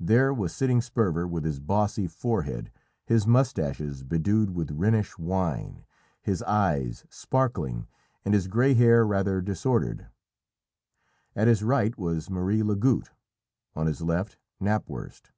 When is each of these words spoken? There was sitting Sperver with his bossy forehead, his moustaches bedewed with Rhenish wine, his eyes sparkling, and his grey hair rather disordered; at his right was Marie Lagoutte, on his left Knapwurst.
There 0.00 0.34
was 0.34 0.52
sitting 0.52 0.80
Sperver 0.80 1.28
with 1.28 1.44
his 1.44 1.60
bossy 1.60 2.08
forehead, 2.08 2.72
his 3.06 3.24
moustaches 3.24 4.02
bedewed 4.02 4.50
with 4.52 4.72
Rhenish 4.72 5.16
wine, 5.16 5.84
his 6.20 6.42
eyes 6.42 7.04
sparkling, 7.08 7.86
and 8.24 8.34
his 8.34 8.48
grey 8.48 8.74
hair 8.74 9.06
rather 9.06 9.40
disordered; 9.40 10.08
at 11.36 11.46
his 11.46 11.62
right 11.62 11.96
was 11.96 12.28
Marie 12.28 12.64
Lagoutte, 12.64 13.10
on 13.76 13.86
his 13.86 14.00
left 14.02 14.38
Knapwurst. 14.60 15.30